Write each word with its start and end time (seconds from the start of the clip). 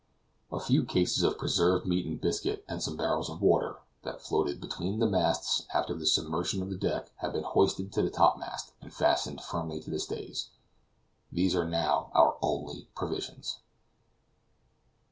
A 0.51 0.59
few 0.59 0.83
cases 0.83 1.21
of 1.21 1.37
preserved 1.37 1.85
meat 1.85 2.07
and 2.07 2.19
biscuit 2.19 2.65
and 2.67 2.81
some 2.81 2.97
barrels 2.97 3.29
of 3.29 3.39
water, 3.39 3.75
that 4.01 4.19
floated 4.19 4.59
between 4.59 4.97
the 4.97 5.05
masts 5.05 5.67
after 5.75 5.93
the 5.93 6.07
submersion 6.07 6.63
of 6.63 6.71
the 6.71 6.75
deck, 6.75 7.11
have 7.17 7.33
been 7.33 7.43
hoisted 7.43 7.91
to 7.93 8.01
the 8.01 8.09
top 8.09 8.39
mast 8.39 8.73
and 8.81 8.91
fastened 8.91 9.41
firmly 9.43 9.79
to 9.79 9.91
the 9.91 9.99
stays. 9.99 10.49
These 11.31 11.53
are 11.55 11.69
now 11.69 12.09
our 12.15 12.39
only 12.41 12.87
provisions. 12.95 13.59